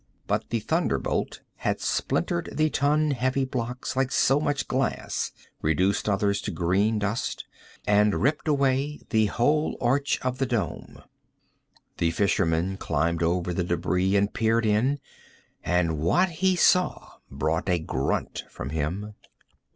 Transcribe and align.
But 0.25 0.49
the 0.49 0.61
thunderbolt 0.61 1.41
had 1.57 1.79
splintered 1.79 2.49
the 2.53 2.71
ton 2.71 3.11
heavy 3.11 3.45
blocks 3.45 3.95
like 3.95 4.11
so 4.11 4.39
much 4.39 4.67
glass, 4.67 5.31
reduced 5.61 6.09
others 6.09 6.41
to 6.41 6.49
green 6.49 6.97
dust, 6.97 7.45
and 7.85 8.19
ripped 8.19 8.47
away 8.47 9.01
the 9.11 9.27
whole 9.27 9.77
arch 9.79 10.19
of 10.23 10.39
the 10.39 10.47
dome. 10.47 11.03
The 11.99 12.09
fisherman 12.09 12.77
climbed 12.77 13.21
over 13.21 13.53
the 13.53 13.63
debris 13.63 14.15
and 14.15 14.33
peered 14.33 14.65
in, 14.65 14.99
and 15.63 15.99
what 15.99 16.29
he 16.29 16.55
saw 16.55 17.17
brought 17.29 17.69
a 17.69 17.77
grunt 17.77 18.45
from 18.49 18.71
him. 18.71 19.13